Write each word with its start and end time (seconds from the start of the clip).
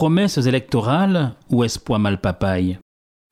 Promesses 0.00 0.38
électorales 0.38 1.34
ou 1.50 1.62
espoir 1.62 2.00
mal 2.00 2.22
papaye? 2.22 2.78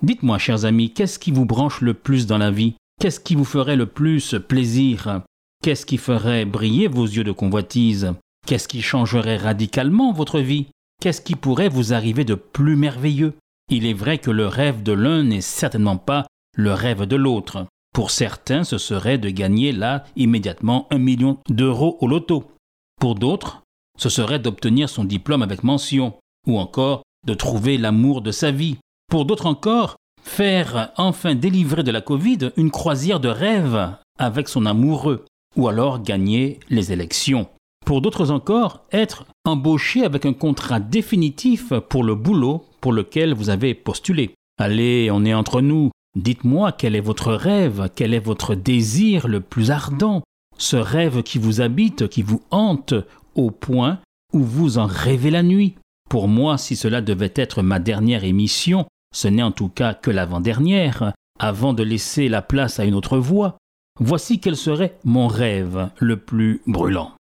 Dites-moi, 0.03 0.37
chers 0.37 0.67
amis, 0.67 0.93
qu'est-ce 0.93 1.19
qui 1.19 1.31
vous 1.31 1.47
branche 1.47 1.81
le 1.81 1.95
plus 1.95 2.27
dans 2.27 2.37
la 2.37 2.51
vie? 2.51 2.75
Qu'est-ce 3.01 3.21
qui 3.21 3.37
vous 3.37 3.47
ferait 3.47 3.75
le 3.75 3.87
plus 3.87 4.35
plaisir? 4.47 5.23
Qu'est-ce 5.65 5.87
qui 5.87 5.97
ferait 5.97 6.45
briller 6.45 6.87
vos 6.87 7.07
yeux 7.07 7.25
de 7.25 7.33
convoitise? 7.33 8.13
Qu'est-ce 8.47 8.69
qui 8.69 8.83
changerait 8.83 9.39
radicalement 9.39 10.13
votre 10.13 10.41
vie? 10.41 10.67
Qu'est-ce 11.01 11.23
qui 11.23 11.37
pourrait 11.37 11.71
vous 11.71 11.95
arriver 11.95 12.27
de 12.27 12.35
plus 12.35 12.77
merveilleux? 12.77 13.33
Il 13.71 13.87
est 13.87 13.95
vrai 13.95 14.19
que 14.19 14.31
le 14.31 14.47
rêve 14.47 14.83
de 14.83 14.93
l'un 14.93 15.23
n'est 15.23 15.41
certainement 15.41 15.97
pas 15.97 16.27
le 16.55 16.75
rêve 16.75 17.07
de 17.07 17.17
l'autre. 17.17 17.65
Pour 17.95 18.11
certains, 18.11 18.65
ce 18.65 18.77
serait 18.77 19.17
de 19.17 19.31
gagner 19.31 19.73
là 19.73 20.05
immédiatement 20.17 20.87
un 20.91 20.99
million 20.99 21.39
d'euros 21.49 21.97
au 22.03 22.09
loto. 22.09 22.53
Pour 23.01 23.15
d'autres, 23.15 23.63
ce 23.99 24.11
serait 24.11 24.39
d'obtenir 24.39 24.91
son 24.91 25.05
diplôme 25.05 25.41
avec 25.41 25.65
mention, 25.65 26.13
ou 26.49 26.59
encore 26.59 27.03
de 27.27 27.35
trouver 27.35 27.79
l'amour 27.79 28.23
de 28.23 28.33
sa 28.33 28.51
vie. 28.51 28.79
Pour 29.09 29.25
d'autres 29.25 29.47
encore, 29.47 29.97
faire 30.23 30.93
enfin 30.97 31.35
délivrer 31.35 31.83
de 31.83 31.93
la 31.93 32.01
Covid 32.01 32.51
une 32.57 32.71
croisière 32.71 33.21
de 33.21 33.29
rêve 33.29 33.95
avec 34.19 34.49
son 34.49 34.67
amoureux, 34.67 35.25
ou 35.57 35.69
alors 35.69 36.03
gagner 36.03 36.59
les 36.69 36.93
élections. 36.93 37.47
Pour 37.87 38.01
d'autres 38.03 38.31
encore, 38.31 38.85
être 38.93 39.25
embauché 39.47 40.05
avec 40.05 40.27
un 40.27 40.33
contrat 40.33 40.81
définitif 40.81 41.73
pour 41.89 42.05
le 42.05 42.15
boulot 42.15 42.65
pour 42.81 42.93
lequel 42.93 43.35
vous 43.35 43.51
avez 43.51 43.75
postulé. 43.75 44.35
Allez, 44.59 45.09
on 45.11 45.25
est 45.25 45.35
entre 45.35 45.61
nous. 45.61 45.91
Dites-moi 46.17 46.73
quel 46.73 46.97
est 46.97 47.01
votre 47.01 47.33
rêve, 47.33 47.89
quel 47.95 48.13
est 48.13 48.19
votre 48.19 48.55
désir 48.55 49.29
le 49.29 49.41
plus 49.41 49.71
ardent, 49.71 50.23
ce 50.59 50.77
rêve 50.77 51.23
qui 51.23 51.39
vous 51.39 51.61
habite, 51.61 52.09
qui 52.09 52.23
vous 52.23 52.43
hante 52.51 52.95
au 53.35 53.51
point 53.51 54.01
où 54.33 54.41
vous 54.41 54.79
en 54.79 54.87
rêvez 54.87 55.31
la 55.31 55.43
nuit. 55.43 55.77
Pour 56.09 56.29
moi, 56.29 56.59
si 56.59 56.77
cela 56.77 57.01
devait 57.01 57.33
être 57.37 57.63
ma 57.63 57.79
dernière 57.79 58.25
émission, 58.25 58.87
ce 59.15 59.29
n'est 59.29 59.43
en 59.43 59.53
tout 59.53 59.69
cas 59.69 59.95
que 59.95 60.11
l'avant-dernière, 60.11 61.13
avant 61.39 61.73
de 61.73 61.83
laisser 61.83 62.29
la 62.29 62.43
place 62.43 62.81
à 62.81 62.85
une 62.85 62.95
autre 62.95 63.19
voix. 63.19 63.59
Voici 64.01 64.41
quel 64.41 64.57
serait 64.57 64.97
mon 65.05 65.27
rêve 65.27 65.91
le 65.99 66.17
plus 66.17 66.63
brûlant. 66.67 67.13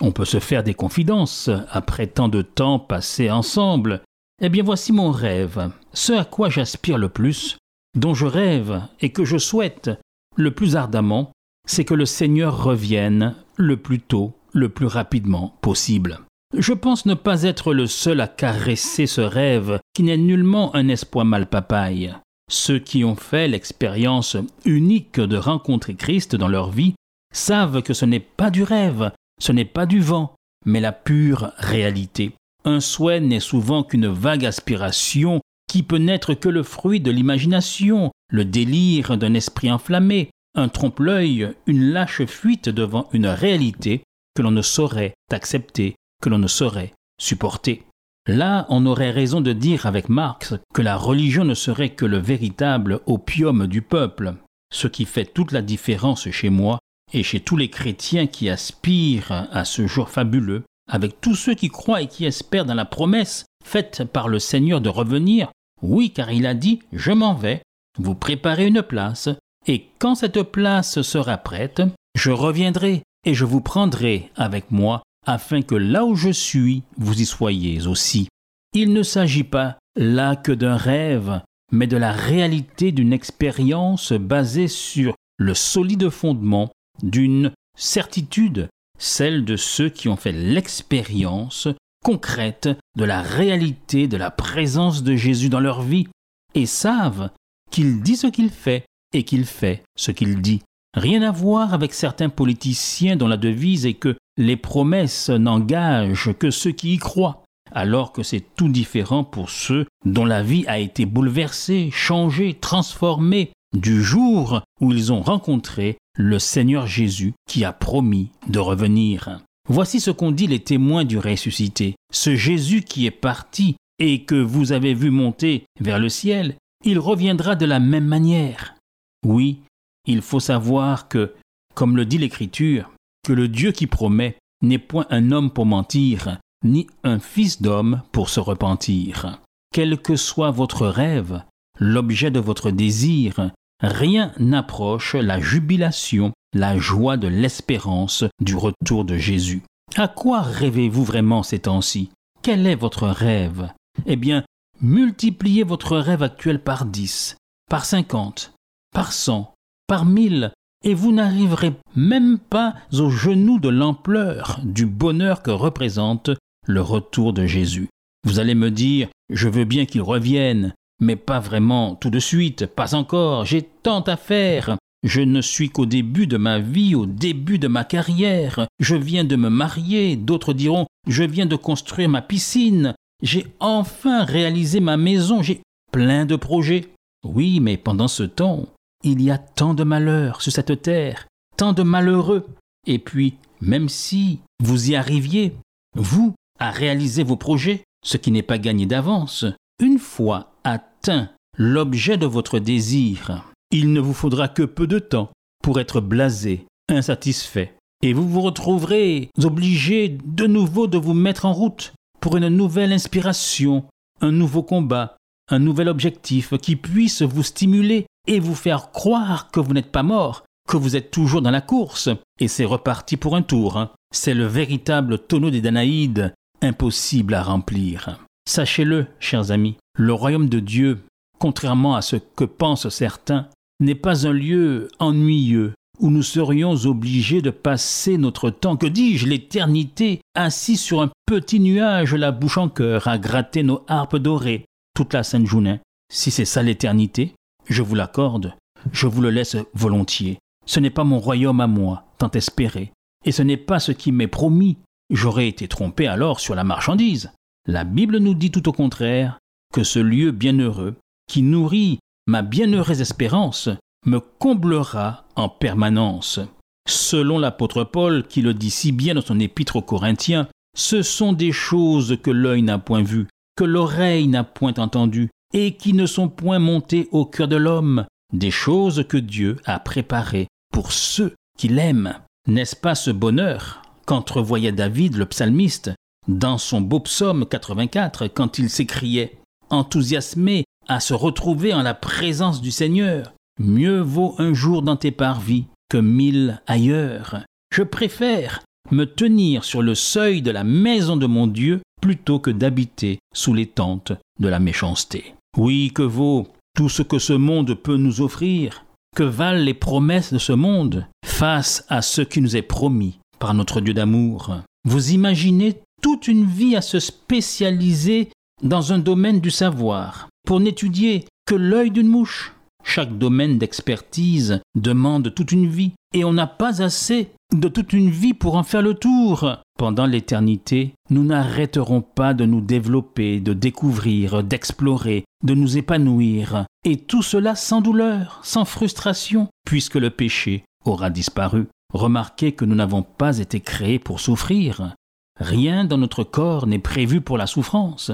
On 0.00 0.12
peut 0.12 0.26
se 0.26 0.40
faire 0.40 0.62
des 0.62 0.74
confidences 0.74 1.50
après 1.70 2.06
tant 2.06 2.28
de 2.28 2.42
temps 2.42 2.78
passé 2.78 3.30
ensemble. 3.30 4.02
Eh 4.42 4.50
bien 4.50 4.62
voici 4.62 4.92
mon 4.92 5.10
rêve, 5.10 5.70
ce 5.94 6.12
à 6.12 6.24
quoi 6.24 6.50
j'aspire 6.50 6.98
le 6.98 7.08
plus, 7.08 7.56
dont 7.96 8.12
je 8.12 8.26
rêve 8.26 8.82
et 9.00 9.10
que 9.10 9.24
je 9.24 9.38
souhaite 9.38 9.90
le 10.36 10.50
plus 10.50 10.76
ardemment, 10.76 11.32
c'est 11.66 11.86
que 11.86 11.94
le 11.94 12.04
Seigneur 12.04 12.62
revienne 12.62 13.34
le 13.56 13.78
plus 13.78 14.00
tôt, 14.00 14.34
le 14.52 14.68
plus 14.68 14.86
rapidement 14.86 15.56
possible. 15.62 16.20
Je 16.58 16.72
pense 16.72 17.04
ne 17.04 17.12
pas 17.12 17.42
être 17.42 17.74
le 17.74 17.86
seul 17.86 18.18
à 18.20 18.28
caresser 18.28 19.06
ce 19.06 19.20
rêve 19.20 19.78
qui 19.94 20.02
n'est 20.02 20.16
nullement 20.16 20.74
un 20.74 20.88
espoir 20.88 21.26
mal 21.26 21.46
papaye. 21.46 22.14
Ceux 22.50 22.78
qui 22.78 23.04
ont 23.04 23.16
fait 23.16 23.46
l'expérience 23.46 24.38
unique 24.64 25.20
de 25.20 25.36
rencontrer 25.36 25.94
Christ 25.96 26.34
dans 26.34 26.48
leur 26.48 26.70
vie 26.70 26.94
savent 27.34 27.82
que 27.82 27.92
ce 27.92 28.06
n'est 28.06 28.20
pas 28.20 28.50
du 28.50 28.62
rêve, 28.62 29.12
ce 29.38 29.52
n'est 29.52 29.66
pas 29.66 29.84
du 29.84 30.00
vent, 30.00 30.34
mais 30.64 30.80
la 30.80 30.92
pure 30.92 31.52
réalité. 31.58 32.32
Un 32.64 32.80
souhait 32.80 33.20
n'est 33.20 33.40
souvent 33.40 33.82
qu'une 33.82 34.08
vague 34.08 34.46
aspiration 34.46 35.42
qui 35.68 35.82
peut 35.82 35.98
n'être 35.98 36.32
que 36.32 36.48
le 36.48 36.62
fruit 36.62 37.00
de 37.00 37.10
l'imagination, 37.10 38.12
le 38.30 38.46
délire 38.46 39.18
d'un 39.18 39.34
esprit 39.34 39.70
enflammé, 39.70 40.30
un 40.54 40.68
trompe-l'œil, 40.68 41.52
une 41.66 41.90
lâche 41.90 42.24
fuite 42.24 42.70
devant 42.70 43.10
une 43.12 43.26
réalité 43.26 44.04
que 44.34 44.42
l'on 44.42 44.52
ne 44.52 44.62
saurait 44.62 45.12
accepter, 45.30 45.96
que 46.22 46.28
l'on 46.28 46.38
ne 46.38 46.46
saurait 46.46 46.92
supporter. 47.20 47.84
Là, 48.26 48.66
on 48.68 48.86
aurait 48.86 49.12
raison 49.12 49.40
de 49.40 49.52
dire 49.52 49.86
avec 49.86 50.08
Marx 50.08 50.54
que 50.74 50.82
la 50.82 50.96
religion 50.96 51.44
ne 51.44 51.54
serait 51.54 51.90
que 51.90 52.04
le 52.04 52.18
véritable 52.18 53.00
opium 53.06 53.66
du 53.66 53.82
peuple. 53.82 54.34
Ce 54.72 54.88
qui 54.88 55.04
fait 55.04 55.26
toute 55.26 55.52
la 55.52 55.62
différence 55.62 56.28
chez 56.30 56.50
moi 56.50 56.78
et 57.12 57.22
chez 57.22 57.40
tous 57.40 57.56
les 57.56 57.70
chrétiens 57.70 58.26
qui 58.26 58.50
aspirent 58.50 59.48
à 59.52 59.64
ce 59.64 59.86
jour 59.86 60.10
fabuleux, 60.10 60.64
avec 60.90 61.20
tous 61.20 61.36
ceux 61.36 61.54
qui 61.54 61.68
croient 61.68 62.02
et 62.02 62.08
qui 62.08 62.24
espèrent 62.24 62.64
dans 62.64 62.74
la 62.74 62.84
promesse 62.84 63.44
faite 63.64 64.04
par 64.04 64.28
le 64.28 64.40
Seigneur 64.40 64.80
de 64.80 64.88
revenir, 64.88 65.50
oui, 65.82 66.10
car 66.10 66.32
il 66.32 66.46
a 66.46 66.54
dit 66.54 66.80
Je 66.92 67.12
m'en 67.12 67.34
vais, 67.34 67.62
vous 67.98 68.14
préparez 68.14 68.66
une 68.66 68.82
place, 68.82 69.28
et 69.66 69.86
quand 69.98 70.16
cette 70.16 70.42
place 70.42 71.02
sera 71.02 71.36
prête, 71.38 71.82
je 72.16 72.30
reviendrai 72.30 73.02
et 73.24 73.34
je 73.34 73.44
vous 73.44 73.60
prendrai 73.60 74.30
avec 74.36 74.70
moi, 74.70 75.02
afin 75.26 75.62
que 75.62 75.74
là 75.74 76.04
où 76.04 76.14
je 76.14 76.30
suis, 76.30 76.84
vous 76.96 77.20
y 77.20 77.26
soyez 77.26 77.86
aussi. 77.86 78.28
Il 78.72 78.92
ne 78.92 79.02
s'agit 79.02 79.44
pas 79.44 79.78
là 79.96 80.36
que 80.36 80.52
d'un 80.52 80.76
rêve, 80.76 81.40
mais 81.72 81.86
de 81.86 81.96
la 81.96 82.12
réalité 82.12 82.92
d'une 82.92 83.12
expérience 83.12 84.12
basée 84.12 84.68
sur 84.68 85.14
le 85.38 85.54
solide 85.54 86.08
fondement 86.10 86.70
d'une 87.02 87.52
certitude, 87.76 88.68
celle 88.98 89.44
de 89.44 89.56
ceux 89.56 89.88
qui 89.88 90.08
ont 90.08 90.16
fait 90.16 90.32
l'expérience 90.32 91.68
concrète 92.04 92.68
de 92.96 93.04
la 93.04 93.20
réalité 93.20 94.06
de 94.06 94.16
la 94.16 94.30
présence 94.30 95.02
de 95.02 95.16
Jésus 95.16 95.48
dans 95.48 95.60
leur 95.60 95.82
vie 95.82 96.06
et 96.54 96.66
savent 96.66 97.30
qu'il 97.70 98.00
dit 98.00 98.16
ce 98.16 98.28
qu'il 98.28 98.50
fait 98.50 98.86
et 99.12 99.24
qu'il 99.24 99.44
fait 99.44 99.82
ce 99.96 100.12
qu'il 100.12 100.40
dit. 100.40 100.62
Rien 100.94 101.22
à 101.22 101.32
voir 101.32 101.74
avec 101.74 101.92
certains 101.92 102.28
politiciens 102.28 103.16
dont 103.16 103.28
la 103.28 103.36
devise 103.36 103.86
est 103.86 103.94
que 103.94 104.16
les 104.36 104.56
promesses 104.56 105.30
n'engagent 105.30 106.32
que 106.38 106.50
ceux 106.50 106.72
qui 106.72 106.94
y 106.94 106.98
croient, 106.98 107.42
alors 107.72 108.12
que 108.12 108.22
c'est 108.22 108.44
tout 108.56 108.68
différent 108.68 109.24
pour 109.24 109.50
ceux 109.50 109.86
dont 110.04 110.24
la 110.24 110.42
vie 110.42 110.64
a 110.66 110.78
été 110.78 111.06
bouleversée, 111.06 111.90
changée, 111.92 112.54
transformée 112.54 113.52
du 113.76 114.02
jour 114.02 114.62
où 114.80 114.92
ils 114.92 115.12
ont 115.12 115.22
rencontré 115.22 115.98
le 116.16 116.38
Seigneur 116.38 116.86
Jésus 116.86 117.34
qui 117.48 117.64
a 117.64 117.72
promis 117.72 118.30
de 118.48 118.58
revenir. 118.58 119.40
Voici 119.68 120.00
ce 120.00 120.10
qu'ont 120.10 120.32
dit 120.32 120.46
les 120.46 120.60
témoins 120.60 121.04
du 121.04 121.18
ressuscité. 121.18 121.96
Ce 122.12 122.36
Jésus 122.36 122.82
qui 122.82 123.06
est 123.06 123.10
parti 123.10 123.76
et 123.98 124.24
que 124.24 124.36
vous 124.36 124.72
avez 124.72 124.94
vu 124.94 125.10
monter 125.10 125.64
vers 125.80 125.98
le 125.98 126.08
ciel, 126.08 126.56
il 126.84 126.98
reviendra 126.98 127.56
de 127.56 127.66
la 127.66 127.80
même 127.80 128.06
manière. 128.06 128.76
Oui, 129.24 129.60
il 130.06 130.22
faut 130.22 130.40
savoir 130.40 131.08
que, 131.08 131.34
comme 131.74 131.96
le 131.96 132.06
dit 132.06 132.18
l'Écriture, 132.18 132.90
que 133.26 133.32
le 133.32 133.48
Dieu 133.48 133.72
qui 133.72 133.88
promet 133.88 134.36
n'est 134.62 134.78
point 134.78 135.06
un 135.10 135.32
homme 135.32 135.50
pour 135.50 135.66
mentir, 135.66 136.38
ni 136.64 136.86
un 137.02 137.18
fils 137.18 137.60
d'homme 137.60 138.02
pour 138.12 138.28
se 138.28 138.38
repentir. 138.38 139.40
Quel 139.74 140.00
que 140.00 140.14
soit 140.14 140.52
votre 140.52 140.86
rêve, 140.86 141.42
l'objet 141.80 142.30
de 142.30 142.38
votre 142.38 142.70
désir, 142.70 143.50
rien 143.80 144.32
n'approche 144.38 145.16
la 145.16 145.40
jubilation, 145.40 146.32
la 146.54 146.78
joie 146.78 147.16
de 147.16 147.26
l'espérance 147.26 148.22
du 148.40 148.54
retour 148.54 149.04
de 149.04 149.16
Jésus. 149.16 149.62
À 149.96 150.06
quoi 150.06 150.40
rêvez-vous 150.42 151.02
vraiment 151.02 151.42
ces 151.42 151.58
temps-ci? 151.58 152.10
Quel 152.42 152.64
est 152.64 152.76
votre 152.76 153.08
rêve? 153.08 153.72
Eh 154.06 154.14
bien, 154.14 154.44
multipliez 154.80 155.64
votre 155.64 155.98
rêve 155.98 156.22
actuel 156.22 156.62
par 156.62 156.84
dix, 156.84 157.36
par 157.68 157.86
cinquante, 157.86 158.52
par 158.92 159.12
cent, 159.12 159.52
par 159.88 160.04
mille, 160.04 160.52
et 160.84 160.94
vous 160.94 161.12
n'arriverez 161.12 161.72
même 161.94 162.38
pas 162.38 162.74
aux 162.92 163.10
genoux 163.10 163.58
de 163.58 163.68
l'ampleur 163.68 164.60
du 164.64 164.86
bonheur 164.86 165.42
que 165.42 165.50
représente 165.50 166.30
le 166.66 166.80
retour 166.80 167.32
de 167.32 167.46
Jésus. 167.46 167.88
Vous 168.24 168.38
allez 168.38 168.54
me 168.54 168.70
dire, 168.70 169.08
je 169.30 169.48
veux 169.48 169.64
bien 169.64 169.86
qu'il 169.86 170.02
revienne, 170.02 170.74
mais 171.00 171.16
pas 171.16 171.40
vraiment 171.40 171.94
tout 171.94 172.10
de 172.10 172.18
suite, 172.18 172.66
pas 172.66 172.94
encore, 172.94 173.44
j'ai 173.44 173.62
tant 173.62 174.00
à 174.00 174.16
faire. 174.16 174.76
Je 175.04 175.20
ne 175.20 175.40
suis 175.40 175.70
qu'au 175.70 175.86
début 175.86 176.26
de 176.26 176.36
ma 176.36 176.58
vie, 176.58 176.94
au 176.94 177.06
début 177.06 177.58
de 177.58 177.68
ma 177.68 177.84
carrière. 177.84 178.66
Je 178.80 178.96
viens 178.96 179.24
de 179.24 179.36
me 179.36 179.48
marier, 179.48 180.16
d'autres 180.16 180.52
diront, 180.52 180.86
je 181.06 181.22
viens 181.22 181.46
de 181.46 181.54
construire 181.54 182.08
ma 182.08 182.22
piscine. 182.22 182.94
J'ai 183.22 183.46
enfin 183.60 184.24
réalisé 184.24 184.80
ma 184.80 184.96
maison, 184.96 185.42
j'ai 185.42 185.60
plein 185.92 186.26
de 186.26 186.36
projets. 186.36 186.88
Oui, 187.24 187.60
mais 187.60 187.76
pendant 187.76 188.08
ce 188.08 188.24
temps, 188.24 188.66
il 189.04 189.22
y 189.22 189.30
a 189.30 189.38
tant 189.38 189.74
de 189.74 189.84
malheurs 189.84 190.42
sur 190.42 190.52
cette 190.52 190.82
terre, 190.82 191.26
tant 191.56 191.72
de 191.72 191.82
malheureux. 191.82 192.46
Et 192.86 192.98
puis, 192.98 193.34
même 193.60 193.88
si 193.88 194.40
vous 194.62 194.90
y 194.90 194.96
arriviez, 194.96 195.54
vous, 195.94 196.34
à 196.58 196.70
réaliser 196.70 197.22
vos 197.22 197.36
projets, 197.36 197.84
ce 198.04 198.16
qui 198.16 198.30
n'est 198.30 198.42
pas 198.42 198.58
gagné 198.58 198.86
d'avance, 198.86 199.44
une 199.80 199.98
fois 199.98 200.52
atteint 200.64 201.30
l'objet 201.58 202.16
de 202.16 202.26
votre 202.26 202.58
désir, 202.58 203.44
il 203.70 203.92
ne 203.92 204.00
vous 204.00 204.14
faudra 204.14 204.48
que 204.48 204.62
peu 204.62 204.86
de 204.86 204.98
temps 204.98 205.30
pour 205.62 205.80
être 205.80 206.00
blasé, 206.00 206.66
insatisfait, 206.88 207.74
et 208.02 208.12
vous 208.12 208.28
vous 208.28 208.40
retrouverez 208.40 209.30
obligé 209.42 210.18
de 210.24 210.46
nouveau 210.46 210.86
de 210.86 210.98
vous 210.98 211.14
mettre 211.14 211.46
en 211.46 211.52
route 211.52 211.92
pour 212.20 212.36
une 212.36 212.48
nouvelle 212.48 212.92
inspiration, 212.92 213.84
un 214.20 214.32
nouveau 214.32 214.62
combat, 214.62 215.16
un 215.48 215.58
nouvel 215.58 215.88
objectif 215.88 216.56
qui 216.58 216.76
puisse 216.76 217.22
vous 217.22 217.42
stimuler 217.42 218.06
et 218.26 218.40
vous 218.40 218.54
faire 218.54 218.90
croire 218.90 219.50
que 219.50 219.60
vous 219.60 219.72
n'êtes 219.72 219.92
pas 219.92 220.02
mort, 220.02 220.44
que 220.68 220.76
vous 220.76 220.96
êtes 220.96 221.10
toujours 221.10 221.42
dans 221.42 221.50
la 221.50 221.60
course, 221.60 222.08
et 222.40 222.48
c'est 222.48 222.64
reparti 222.64 223.16
pour 223.16 223.36
un 223.36 223.42
tour. 223.42 223.76
Hein. 223.76 223.90
C'est 224.12 224.34
le 224.34 224.46
véritable 224.46 225.18
tonneau 225.18 225.50
des 225.50 225.60
Danaïdes, 225.60 226.34
impossible 226.62 227.34
à 227.34 227.42
remplir. 227.42 228.18
Sachez-le, 228.48 229.06
chers 229.20 229.50
amis, 229.50 229.76
le 229.98 230.12
royaume 230.12 230.48
de 230.48 230.60
Dieu, 230.60 231.00
contrairement 231.38 231.96
à 231.96 232.02
ce 232.02 232.16
que 232.16 232.44
pensent 232.44 232.88
certains, 232.88 233.48
n'est 233.80 233.94
pas 233.94 234.26
un 234.26 234.32
lieu 234.32 234.88
ennuyeux 234.98 235.74
où 235.98 236.10
nous 236.10 236.22
serions 236.22 236.72
obligés 236.84 237.40
de 237.40 237.50
passer 237.50 238.18
notre 238.18 238.50
temps, 238.50 238.76
que 238.76 238.86
dis-je, 238.86 239.26
l'éternité, 239.26 240.20
assis 240.34 240.76
sur 240.76 241.00
un 241.00 241.10
petit 241.26 241.60
nuage, 241.60 242.14
la 242.14 242.32
bouche 242.32 242.58
en 242.58 242.68
cœur, 242.68 243.08
à 243.08 243.18
gratter 243.18 243.62
nos 243.62 243.82
harpes 243.88 244.16
dorées 244.16 244.66
toute 244.94 245.14
la 245.14 245.22
Sainte 245.22 245.46
Journée. 245.46 245.80
Si 246.12 246.30
c'est 246.30 246.44
ça 246.44 246.62
l'éternité, 246.62 247.34
je 247.68 247.82
vous 247.82 247.94
l'accorde, 247.94 248.54
je 248.92 249.06
vous 249.06 249.20
le 249.20 249.30
laisse 249.30 249.56
volontiers. 249.74 250.38
Ce 250.66 250.80
n'est 250.80 250.90
pas 250.90 251.04
mon 251.04 251.18
royaume 251.18 251.60
à 251.60 251.66
moi, 251.66 252.04
tant 252.18 252.30
espéré, 252.30 252.92
et 253.24 253.32
ce 253.32 253.42
n'est 253.42 253.56
pas 253.56 253.80
ce 253.80 253.92
qui 253.92 254.12
m'est 254.12 254.26
promis. 254.26 254.78
J'aurais 255.10 255.48
été 255.48 255.68
trompé 255.68 256.06
alors 256.06 256.40
sur 256.40 256.54
la 256.54 256.64
marchandise. 256.64 257.30
La 257.66 257.84
Bible 257.84 258.18
nous 258.18 258.34
dit 258.34 258.50
tout 258.50 258.68
au 258.68 258.72
contraire 258.72 259.38
que 259.72 259.84
ce 259.84 259.98
lieu 259.98 260.30
bienheureux, 260.30 260.96
qui 261.28 261.42
nourrit 261.42 261.98
ma 262.26 262.42
bienheureuse 262.42 263.00
espérance, 263.00 263.68
me 264.04 264.20
comblera 264.20 265.24
en 265.34 265.48
permanence. 265.48 266.40
Selon 266.88 267.38
l'apôtre 267.38 267.84
Paul, 267.84 268.26
qui 268.26 268.42
le 268.42 268.54
dit 268.54 268.70
si 268.70 268.92
bien 268.92 269.14
dans 269.14 269.20
son 269.20 269.40
épître 269.40 269.76
aux 269.76 269.82
Corinthiens, 269.82 270.48
ce 270.76 271.02
sont 271.02 271.32
des 271.32 271.52
choses 271.52 272.18
que 272.22 272.30
l'œil 272.30 272.62
n'a 272.62 272.78
point 272.78 273.02
vues, 273.02 273.26
que 273.56 273.64
l'oreille 273.64 274.28
n'a 274.28 274.44
point 274.44 274.74
entendues, 274.74 275.30
et 275.52 275.76
qui 275.76 275.92
ne 275.92 276.06
sont 276.06 276.28
point 276.28 276.58
montées 276.58 277.08
au 277.12 277.24
cœur 277.24 277.48
de 277.48 277.56
l'homme, 277.56 278.06
des 278.32 278.50
choses 278.50 279.04
que 279.08 279.16
Dieu 279.16 279.56
a 279.64 279.78
préparées 279.78 280.48
pour 280.72 280.92
ceux 280.92 281.34
qui 281.58 281.68
l'aiment. 281.68 282.18
N'est-ce 282.48 282.76
pas 282.76 282.94
ce 282.94 283.10
bonheur 283.10 283.82
qu'entrevoyait 284.04 284.72
David 284.72 285.16
le 285.16 285.26
psalmiste 285.26 285.90
dans 286.28 286.58
son 286.58 286.80
beau 286.80 287.00
psaume 287.00 287.46
84 287.46 288.26
quand 288.28 288.58
il 288.58 288.68
s'écriait, 288.70 289.38
enthousiasmé 289.70 290.64
à 290.88 291.00
se 291.00 291.14
retrouver 291.14 291.72
en 291.72 291.82
la 291.82 291.94
présence 291.94 292.60
du 292.60 292.70
Seigneur 292.70 293.32
Mieux 293.58 294.00
vaut 294.00 294.34
un 294.38 294.52
jour 294.52 294.82
dans 294.82 294.96
tes 294.96 295.12
parvis 295.12 295.64
que 295.88 295.96
mille 295.96 296.60
ailleurs. 296.66 297.44
Je 297.72 297.82
préfère 297.82 298.62
me 298.90 299.04
tenir 299.04 299.64
sur 299.64 299.82
le 299.82 299.94
seuil 299.94 300.42
de 300.42 300.50
la 300.50 300.62
maison 300.62 301.16
de 301.16 301.26
mon 301.26 301.46
Dieu 301.46 301.80
plutôt 302.00 302.38
que 302.38 302.50
d'habiter 302.50 303.18
sous 303.34 303.54
les 303.54 303.66
tentes 303.66 304.12
de 304.38 304.48
la 304.48 304.58
méchanceté. 304.58 305.34
Oui, 305.56 305.92
que 305.94 306.02
vaut 306.02 306.48
tout 306.76 306.88
ce 306.88 307.02
que 307.02 307.18
ce 307.18 307.32
monde 307.32 307.74
peut 307.74 307.96
nous 307.96 308.20
offrir 308.20 308.84
Que 309.14 309.22
valent 309.22 309.64
les 309.64 309.74
promesses 309.74 310.32
de 310.32 310.38
ce 310.38 310.52
monde 310.52 311.06
face 311.24 311.84
à 311.88 312.02
ce 312.02 312.20
qui 312.20 312.40
nous 312.42 312.56
est 312.56 312.62
promis 312.62 313.18
par 313.38 313.54
notre 313.54 313.80
Dieu 313.80 313.94
d'amour 313.94 314.58
Vous 314.84 315.12
imaginez 315.12 315.80
toute 316.02 316.28
une 316.28 316.44
vie 316.44 316.76
à 316.76 316.82
se 316.82 317.00
spécialiser 317.00 318.28
dans 318.62 318.92
un 318.92 318.98
domaine 318.98 319.40
du 319.40 319.50
savoir 319.50 320.28
pour 320.46 320.60
n'étudier 320.60 321.24
que 321.46 321.54
l'œil 321.54 321.90
d'une 321.90 322.08
mouche 322.08 322.56
chaque 322.86 323.18
domaine 323.18 323.58
d'expertise 323.58 324.60
demande 324.76 325.34
toute 325.34 325.50
une 325.50 325.66
vie, 325.66 325.90
et 326.14 326.24
on 326.24 326.32
n'a 326.32 326.46
pas 326.46 326.82
assez 326.82 327.30
de 327.54 327.68
toute 327.68 327.92
une 327.92 328.10
vie 328.10 328.34
pour 328.34 328.56
en 328.56 328.62
faire 328.62 328.82
le 328.82 328.94
tour. 328.94 329.56
Pendant 329.78 330.06
l'éternité, 330.06 330.94
nous 331.10 331.24
n'arrêterons 331.24 332.00
pas 332.00 332.34
de 332.34 332.44
nous 332.44 332.60
développer, 332.60 333.40
de 333.40 333.52
découvrir, 333.52 334.42
d'explorer, 334.42 335.24
de 335.44 335.54
nous 335.54 335.76
épanouir, 335.76 336.64
et 336.84 336.96
tout 336.96 337.22
cela 337.22 337.54
sans 337.54 337.80
douleur, 337.80 338.40
sans 338.42 338.64
frustration, 338.64 339.48
puisque 339.64 339.96
le 339.96 340.10
péché 340.10 340.64
aura 340.84 341.10
disparu. 341.10 341.66
Remarquez 341.92 342.52
que 342.52 342.64
nous 342.64 342.74
n'avons 342.74 343.02
pas 343.02 343.38
été 343.38 343.60
créés 343.60 343.98
pour 343.98 344.20
souffrir. 344.20 344.94
Rien 345.38 345.84
dans 345.84 345.98
notre 345.98 346.24
corps 346.24 346.66
n'est 346.66 346.78
prévu 346.78 347.20
pour 347.20 347.38
la 347.38 347.46
souffrance. 347.46 348.10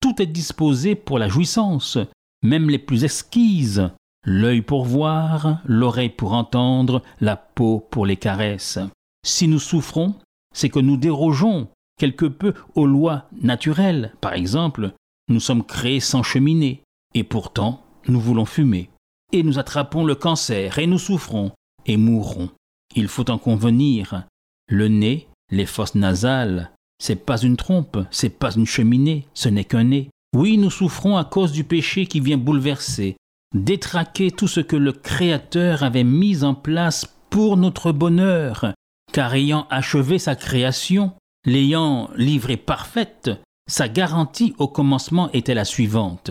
Tout 0.00 0.20
est 0.20 0.26
disposé 0.26 0.94
pour 0.94 1.18
la 1.18 1.28
jouissance, 1.28 1.98
même 2.42 2.68
les 2.68 2.78
plus 2.78 3.04
exquises 3.04 3.90
l'œil 4.24 4.62
pour 4.62 4.84
voir, 4.84 5.60
l'oreille 5.64 6.10
pour 6.10 6.32
entendre, 6.32 7.02
la 7.20 7.36
peau 7.36 7.86
pour 7.90 8.06
les 8.06 8.16
caresses. 8.16 8.78
Si 9.24 9.48
nous 9.48 9.58
souffrons, 9.58 10.14
c'est 10.54 10.68
que 10.68 10.78
nous 10.78 10.96
dérogeons 10.96 11.68
quelque 11.98 12.26
peu 12.26 12.54
aux 12.74 12.86
lois 12.86 13.28
naturelles. 13.40 14.12
Par 14.20 14.34
exemple, 14.34 14.92
nous 15.28 15.40
sommes 15.40 15.64
créés 15.64 16.00
sans 16.00 16.22
cheminée, 16.22 16.82
et 17.14 17.24
pourtant 17.24 17.82
nous 18.08 18.20
voulons 18.20 18.44
fumer. 18.44 18.90
Et 19.32 19.42
nous 19.42 19.58
attrapons 19.58 20.04
le 20.04 20.14
cancer, 20.14 20.78
et 20.78 20.86
nous 20.86 20.98
souffrons, 20.98 21.52
et 21.86 21.96
mourrons. 21.96 22.50
Il 22.94 23.08
faut 23.08 23.30
en 23.30 23.38
convenir. 23.38 24.24
Le 24.68 24.88
nez, 24.88 25.28
les 25.50 25.66
fosses 25.66 25.94
nasales, 25.94 26.70
c'est 26.98 27.24
pas 27.24 27.38
une 27.38 27.56
trompe, 27.56 27.98
c'est 28.10 28.38
pas 28.38 28.52
une 28.54 28.66
cheminée, 28.66 29.26
ce 29.34 29.48
n'est 29.48 29.64
qu'un 29.64 29.84
nez. 29.84 30.10
Oui, 30.34 30.56
nous 30.58 30.70
souffrons 30.70 31.16
à 31.16 31.24
cause 31.24 31.52
du 31.52 31.64
péché 31.64 32.06
qui 32.06 32.20
vient 32.20 32.38
bouleverser, 32.38 33.16
détraquer 33.54 34.30
tout 34.30 34.48
ce 34.48 34.60
que 34.60 34.76
le 34.76 34.92
Créateur 34.92 35.82
avait 35.82 36.04
mis 36.04 36.44
en 36.44 36.54
place 36.54 37.06
pour 37.30 37.56
notre 37.56 37.92
bonheur, 37.92 38.74
car 39.12 39.34
ayant 39.34 39.66
achevé 39.70 40.18
sa 40.18 40.36
création, 40.36 41.12
l'ayant 41.46 42.10
livrée 42.16 42.56
parfaite, 42.56 43.30
sa 43.68 43.88
garantie 43.88 44.54
au 44.58 44.68
commencement 44.68 45.30
était 45.32 45.54
la 45.54 45.64
suivante. 45.64 46.30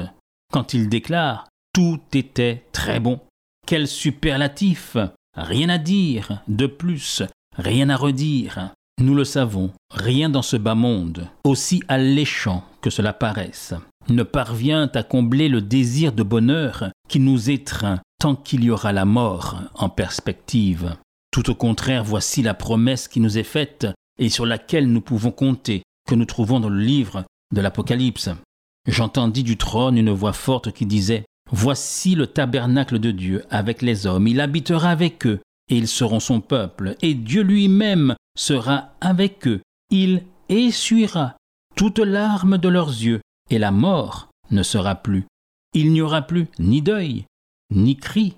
Quand 0.51 0.73
il 0.73 0.89
déclare 0.89 1.47
Tout 1.73 1.99
était 2.13 2.65
très 2.71 2.99
bon. 2.99 3.19
Quel 3.65 3.87
superlatif 3.87 4.97
Rien 5.35 5.69
à 5.69 5.79
dire 5.79 6.43
de 6.47 6.67
plus, 6.67 7.23
rien 7.57 7.89
à 7.89 7.95
redire. 7.95 8.71
Nous 8.99 9.15
le 9.15 9.23
savons, 9.23 9.71
rien 9.89 10.29
dans 10.29 10.43
ce 10.43 10.55
bas 10.55 10.75
monde, 10.75 11.27
aussi 11.43 11.81
alléchant 11.87 12.63
que 12.81 12.91
cela 12.91 13.11
paraisse, 13.11 13.73
ne 14.09 14.23
parvient 14.23 14.89
à 14.93 15.03
combler 15.03 15.49
le 15.49 15.61
désir 15.61 16.13
de 16.13 16.23
bonheur 16.23 16.91
qui 17.07 17.19
nous 17.19 17.49
étreint 17.49 17.99
tant 18.19 18.35
qu'il 18.35 18.63
y 18.63 18.69
aura 18.69 18.93
la 18.93 19.05
mort 19.05 19.61
en 19.75 19.89
perspective. 19.89 20.95
Tout 21.31 21.49
au 21.49 21.55
contraire, 21.55 22.03
voici 22.03 22.41
la 22.41 22.53
promesse 22.53 23.07
qui 23.07 23.19
nous 23.19 23.37
est 23.37 23.43
faite 23.43 23.87
et 24.19 24.29
sur 24.29 24.45
laquelle 24.45 24.91
nous 24.91 25.01
pouvons 25.01 25.31
compter, 25.31 25.83
que 26.07 26.15
nous 26.15 26.25
trouvons 26.25 26.59
dans 26.59 26.69
le 26.69 26.79
livre 26.79 27.25
de 27.53 27.61
l'Apocalypse. 27.61 28.29
J'entendis 28.87 29.43
du 29.43 29.57
trône 29.57 29.97
une 29.97 30.11
voix 30.11 30.33
forte 30.33 30.71
qui 30.71 30.85
disait 30.85 31.25
Voici 31.51 32.15
le 32.15 32.27
tabernacle 32.27 32.99
de 32.99 33.11
Dieu 33.11 33.43
avec 33.49 33.81
les 33.81 34.07
hommes, 34.07 34.27
il 34.27 34.41
habitera 34.41 34.89
avec 34.89 35.25
eux, 35.25 35.39
et 35.69 35.77
ils 35.77 35.87
seront 35.87 36.19
son 36.19 36.41
peuple, 36.41 36.95
et 37.01 37.13
Dieu 37.13 37.41
lui-même 37.41 38.15
sera 38.37 38.93
avec 39.01 39.47
eux. 39.47 39.61
Il 39.89 40.23
essuiera 40.49 41.35
toutes 41.75 41.99
larmes 41.99 42.57
de 42.57 42.69
leurs 42.69 42.89
yeux, 42.89 43.21
et 43.53 43.59
la 43.59 43.71
mort 43.71 44.29
ne 44.49 44.63
sera 44.63 44.95
plus. 44.95 45.25
Il 45.73 45.91
n'y 45.91 46.01
aura 46.01 46.23
plus 46.23 46.47
ni 46.59 46.81
deuil, 46.81 47.25
ni 47.71 47.95
cri, 47.95 48.35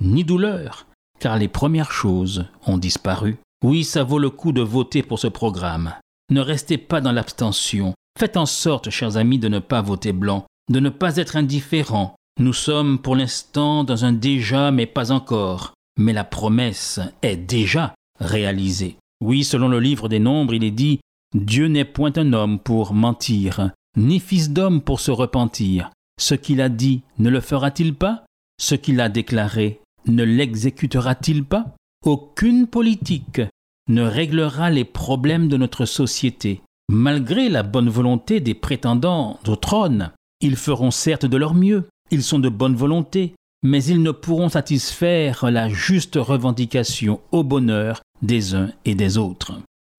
ni 0.00 0.24
douleur, 0.24 0.86
car 1.20 1.38
les 1.38 1.48
premières 1.48 1.92
choses 1.92 2.46
ont 2.66 2.78
disparu. 2.78 3.36
Oui, 3.64 3.84
ça 3.84 4.02
vaut 4.02 4.18
le 4.18 4.30
coup 4.30 4.52
de 4.52 4.62
voter 4.62 5.02
pour 5.02 5.18
ce 5.18 5.28
programme. 5.28 5.94
Ne 6.30 6.40
restez 6.40 6.78
pas 6.78 7.00
dans 7.00 7.12
l'abstention. 7.12 7.94
Faites 8.18 8.36
en 8.36 8.46
sorte, 8.46 8.90
chers 8.90 9.16
amis, 9.16 9.38
de 9.38 9.48
ne 9.48 9.60
pas 9.60 9.82
voter 9.82 10.12
blanc, 10.12 10.46
de 10.68 10.80
ne 10.80 10.90
pas 10.90 11.16
être 11.16 11.36
indifférent. 11.36 12.16
Nous 12.40 12.52
sommes 12.52 12.98
pour 12.98 13.14
l'instant 13.14 13.84
dans 13.84 14.04
un 14.04 14.12
déjà 14.12 14.70
mais 14.72 14.86
pas 14.86 15.12
encore. 15.12 15.74
Mais 15.98 16.12
la 16.12 16.24
promesse 16.24 17.00
est 17.22 17.36
déjà 17.36 17.94
réalisée. 18.20 18.96
Oui, 19.22 19.44
selon 19.44 19.68
le 19.68 19.80
livre 19.80 20.08
des 20.08 20.18
Nombres, 20.18 20.54
il 20.54 20.64
est 20.64 20.70
dit 20.70 21.00
Dieu 21.34 21.68
n'est 21.68 21.84
point 21.84 22.12
un 22.16 22.32
homme 22.32 22.58
pour 22.58 22.92
mentir, 22.92 23.70
ni 23.96 24.20
fils 24.20 24.50
d'homme 24.50 24.80
pour 24.80 25.00
se 25.00 25.10
repentir. 25.10 25.90
Ce 26.18 26.34
qu'il 26.34 26.60
a 26.60 26.68
dit 26.68 27.02
ne 27.18 27.30
le 27.30 27.40
fera-t-il 27.40 27.94
pas? 27.94 28.24
Ce 28.60 28.74
qu'il 28.74 29.00
a 29.00 29.08
déclaré 29.08 29.80
ne 30.06 30.22
l'exécutera-t-il 30.22 31.44
pas? 31.44 31.74
Aucune 32.04 32.66
politique 32.66 33.40
ne 33.88 34.02
réglera 34.02 34.70
les 34.70 34.84
problèmes 34.84 35.48
de 35.48 35.56
notre 35.56 35.84
société. 35.84 36.62
Malgré 36.88 37.48
la 37.48 37.62
bonne 37.62 37.88
volonté 37.88 38.40
des 38.40 38.54
prétendants 38.54 39.40
au 39.46 39.56
trône, 39.56 40.12
ils 40.40 40.56
feront 40.56 40.90
certes 40.90 41.26
de 41.26 41.36
leur 41.36 41.54
mieux, 41.54 41.88
ils 42.10 42.22
sont 42.22 42.38
de 42.38 42.48
bonne 42.48 42.76
volonté, 42.76 43.34
mais 43.62 43.82
ils 43.82 44.02
ne 44.02 44.12
pourront 44.12 44.48
satisfaire 44.48 45.50
la 45.50 45.68
juste 45.68 46.16
revendication 46.16 47.20
au 47.32 47.42
bonheur 47.42 48.02
des 48.22 48.54
uns 48.54 48.70
et 48.84 48.94
des 48.94 49.18
autres. 49.18 49.54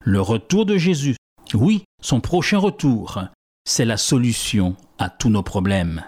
Le 0.05 0.21
retour 0.21 0.65
de 0.65 0.77
Jésus, 0.77 1.15
oui, 1.53 1.83
son 2.01 2.21
prochain 2.21 2.59
retour, 2.59 3.19
c'est 3.67 3.85
la 3.85 3.97
solution 3.97 4.77
à 4.97 5.09
tous 5.09 5.29
nos 5.29 5.43
problèmes. 5.43 6.01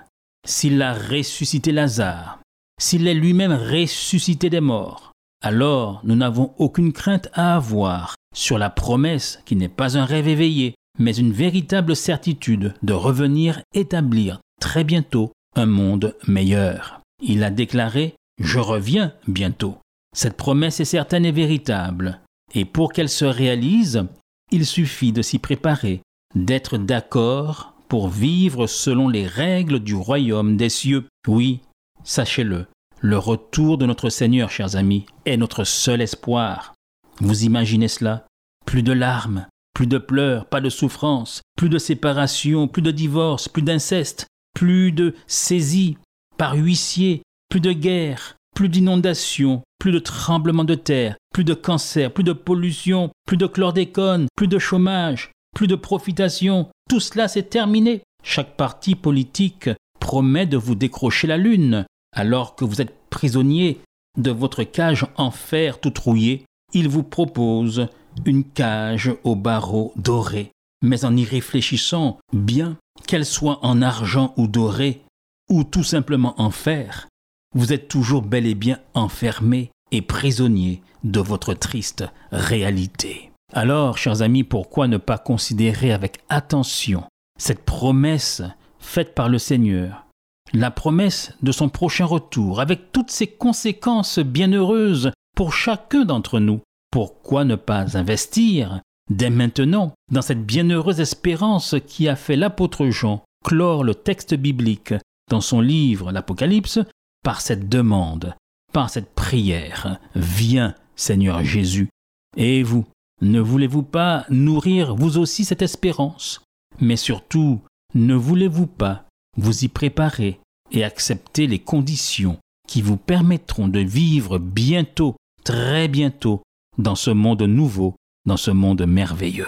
S'il 0.48 0.82
a 0.82 0.94
ressuscité 0.94 1.74
Lazare, 1.74 2.40
s'il 2.80 3.06
est 3.06 3.14
lui-même 3.14 3.52
ressuscité 3.52 4.50
des 4.50 4.62
morts, 4.62 5.12
alors 5.44 6.00
nous 6.06 6.16
n'avons 6.16 6.54
aucune 6.58 6.94
crainte 6.94 7.28
à 7.34 7.58
avoir 7.58 8.16
sur 8.34 8.58
la 8.58 8.70
promesse 8.70 9.42
qui 9.46 9.58
n'est 9.58 9.68
pas 9.68 9.98
un 9.98 10.06
rêve 10.06 10.30
éveillé, 10.30 10.76
mais 11.00 11.14
une 11.14 11.34
véritable 11.34 11.98
certitude 11.98 12.74
de 12.82 12.94
revenir 12.94 13.62
établir 13.74 14.40
très 14.62 14.86
bientôt 14.86 15.34
un 15.58 15.66
monde 15.66 16.16
meilleur. 16.28 17.02
Il 17.22 17.44
a 17.44 17.52
déclaré 17.52 18.16
Je 18.42 18.60
reviens 18.60 19.14
bientôt. 19.28 19.78
Cette 20.16 20.38
promesse 20.38 20.80
est 20.80 20.86
certaine 20.86 21.26
et 21.26 21.34
véritable, 21.34 22.22
et 22.56 22.64
pour 22.64 22.94
qu'elle 22.94 23.10
se 23.10 23.26
réalise, 23.26 24.06
il 24.50 24.66
suffit 24.66 25.12
de 25.12 25.22
s'y 25.22 25.40
préparer, 25.40 26.02
d'être 26.36 26.78
d'accord 26.78 27.74
pour 27.88 28.10
vivre 28.10 28.68
selon 28.68 29.10
les 29.10 29.26
règles 29.26 29.80
du 29.80 29.96
royaume 29.96 30.58
des 30.58 30.70
cieux. 30.70 31.06
Oui, 31.28 31.62
sachez-le, 32.04 32.68
le 33.02 33.18
retour 33.18 33.78
de 33.78 33.86
notre 33.86 34.10
Seigneur, 34.10 34.52
chers 34.52 34.76
amis, 34.76 35.06
est 35.26 35.38
notre 35.38 35.64
seul 35.64 36.02
espoir. 36.02 36.74
Vous 37.20 37.44
imaginez 37.44 37.88
cela 37.88 38.28
Plus 38.66 38.84
de 38.84 38.94
larmes, 38.94 39.48
plus 39.74 39.88
de 39.88 39.98
pleurs, 39.98 40.46
pas 40.46 40.62
de 40.62 40.70
souffrance, 40.70 41.42
plus 41.56 41.70
de 41.70 41.78
séparation, 41.78 42.68
plus 42.68 42.82
de 42.82 42.92
divorce, 42.92 43.48
plus 43.48 43.64
d'inceste, 43.64 44.28
plus 44.54 44.92
de 44.92 45.16
saisie 45.26 45.98
par 46.38 46.56
huissier, 46.56 47.24
plus 47.50 47.60
de 47.60 47.72
guerre, 47.72 48.36
plus 48.56 48.70
d'inondations, 48.70 49.64
plus 49.80 49.92
de 49.92 50.00
tremblements 50.00 50.64
de 50.64 50.76
terre, 50.76 51.16
plus 51.34 51.44
de 51.44 51.54
cancer, 51.54 52.14
plus 52.14 52.24
de 52.24 52.34
pollution, 52.34 53.10
plus 53.26 53.38
de 53.38 53.48
chlordécone, 53.48 54.28
plus 54.36 54.48
de 54.48 54.60
chômage, 54.60 55.32
plus 55.56 55.68
de 55.68 55.76
profitation. 55.76 56.68
Tout 56.90 57.00
cela 57.00 57.28
s'est 57.28 57.44
terminé. 57.44 58.02
Chaque 58.24 58.56
parti 58.56 58.96
politique 58.96 59.70
promet 60.00 60.46
de 60.46 60.58
vous 60.58 60.76
décrocher 60.76 61.28
la 61.28 61.38
lune, 61.38 61.86
alors 62.14 62.56
que 62.56 62.66
vous 62.66 62.82
êtes 62.82 62.96
prisonnier 63.10 63.80
de 64.18 64.32
votre 64.32 64.64
cage 64.64 65.06
en 65.18 65.32
fer 65.32 65.80
tout 65.80 65.94
rouillé. 66.04 66.46
Il 66.74 66.90
vous 66.90 67.04
propose 67.04 67.88
une 68.26 68.44
cage 68.44 69.12
aux 69.24 69.36
barreaux 69.36 69.94
dorés. 69.96 70.52
Mais 70.82 71.04
en 71.06 71.16
y 71.16 71.26
réfléchissant 71.26 72.20
bien, 72.32 72.78
qu'elle 73.08 73.26
soit 73.26 73.60
en 73.64 73.82
argent 73.82 74.34
ou 74.38 74.48
dorée, 74.48 75.02
ou 75.50 75.64
tout 75.64 75.84
simplement 75.84 76.40
en 76.40 76.52
fer, 76.52 77.08
vous 77.56 77.74
êtes 77.74 77.88
toujours 77.88 78.22
bel 78.22 78.46
et 78.46 78.56
bien 78.56 78.80
enfermé 78.94 79.72
et 79.92 80.02
prisonnier 80.02 80.82
de 81.04 81.20
votre 81.20 81.54
triste 81.54 82.06
réalité. 82.32 83.29
Alors, 83.54 83.98
chers 83.98 84.22
amis, 84.22 84.44
pourquoi 84.44 84.88
ne 84.88 84.98
pas 84.98 85.18
considérer 85.18 85.92
avec 85.92 86.20
attention 86.30 87.04
cette 87.40 87.64
promesse 87.66 88.44
faite 88.80 89.16
par 89.16 89.28
le 89.28 89.40
Seigneur, 89.40 90.06
la 90.54 90.72
promesse 90.72 91.34
de 91.42 91.52
son 91.52 91.70
prochain 91.70 92.06
retour, 92.06 92.60
avec 92.60 92.92
toutes 92.92 93.12
ses 93.12 93.28
conséquences 93.28 94.20
bienheureuses 94.20 95.12
pour 95.36 95.54
chacun 95.54 96.06
d'entre 96.06 96.40
nous 96.40 96.62
Pourquoi 96.92 97.44
ne 97.44 97.56
pas 97.56 97.98
investir 97.98 98.82
dès 99.10 99.30
maintenant 99.32 99.94
dans 100.12 100.22
cette 100.22 100.46
bienheureuse 100.46 101.00
espérance 101.00 101.76
qui 101.88 102.08
a 102.08 102.16
fait 102.16 102.36
l'apôtre 102.36 102.88
Jean 102.90 103.24
clore 103.44 103.84
le 103.84 103.96
texte 103.96 104.36
biblique 104.36 104.94
dans 105.30 105.42
son 105.42 105.62
livre 105.62 106.12
l'Apocalypse? 106.12 106.80
Par 107.24 107.42
cette 107.42 107.68
demande, 107.68 108.36
par 108.74 108.90
cette 108.90 109.14
prière. 109.14 110.00
Viens, 110.16 110.76
Seigneur 110.96 111.44
Jésus. 111.44 111.90
Et 112.38 112.64
vous, 112.64 112.86
ne 113.22 113.40
voulez-vous 113.40 113.84
pas 113.84 114.26
nourrir 114.30 114.96
vous 114.96 115.18
aussi 115.18 115.44
cette 115.44 115.62
espérance? 115.62 116.42
Mais 116.80 116.96
surtout, 116.96 117.60
ne 117.94 118.16
voulez-vous 118.16 118.68
pas 118.68 119.06
vous 119.38 119.66
y 119.66 119.68
préparer 119.68 120.40
et 120.72 120.84
accepter 120.84 121.48
les 121.48 121.60
conditions 121.60 122.38
qui 122.68 122.82
vous 122.82 122.98
permettront 122.98 123.68
de 123.68 123.80
vivre 123.80 124.38
bientôt, 124.38 125.16
très 125.44 125.88
bientôt, 125.88 126.42
dans 126.78 126.96
ce 126.96 127.12
monde 127.12 127.42
nouveau, 127.42 127.96
dans 128.26 128.38
ce 128.38 128.52
monde 128.52 128.86
merveilleux? 128.86 129.48